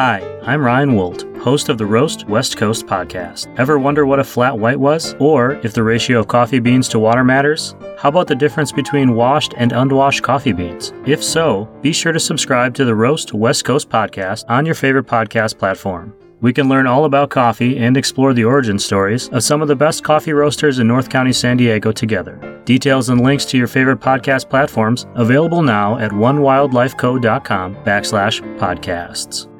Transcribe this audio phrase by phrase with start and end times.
[0.00, 3.54] Hi, I'm Ryan Woldt, host of the Roast West Coast podcast.
[3.58, 5.14] Ever wonder what a flat white was?
[5.18, 7.74] Or if the ratio of coffee beans to water matters?
[7.98, 10.94] How about the difference between washed and unwashed coffee beans?
[11.04, 15.06] If so, be sure to subscribe to the Roast West Coast podcast on your favorite
[15.06, 16.14] podcast platform.
[16.40, 19.76] We can learn all about coffee and explore the origin stories of some of the
[19.76, 22.62] best coffee roasters in North County, San Diego together.
[22.64, 29.50] Details and links to your favorite podcast platforms available now at onewildlifeco.com backslash podcasts.